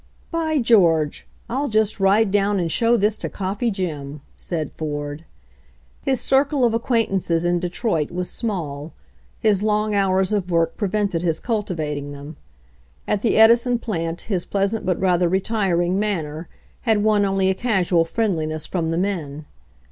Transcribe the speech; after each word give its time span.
"By 0.31 0.57
George! 0.57 1.27
I'll 1.47 1.67
just 1.67 1.99
ride 1.99 2.31
down 2.31 2.59
and 2.59 2.71
show 2.71 2.97
this 2.97 3.17
to 3.17 3.29
Coffee 3.29 3.69
Jim," 3.69 4.21
said 4.35 4.71
Ford. 4.71 5.25
His 6.01 6.19
circle 6.19 6.65
of 6.65 6.73
acquaintances 6.73 7.45
in 7.45 7.59
Detroit 7.59 8.09
was 8.09 8.27
small; 8.27 8.93
his 9.37 9.61
long 9.61 9.93
hours 9.93 10.33
of 10.33 10.49
work 10.49 10.75
prevented 10.75 11.21
his 11.21 11.39
cul 11.39 11.61
tivating 11.61 12.13
them. 12.13 12.35
At 13.07 13.21
the 13.21 13.37
Edison 13.37 13.77
plant 13.77 14.21
his 14.21 14.43
pleasant 14.43 14.87
but 14.87 14.99
rather 14.99 15.29
retiring 15.29 15.99
manner 15.99 16.49
had 16.81 17.03
won 17.03 17.23
only 17.23 17.51
a 17.51 17.53
casual 17.53 18.03
friendliness 18.03 18.65
from 18.65 18.89
the 18.89 18.97
men. 18.97 19.45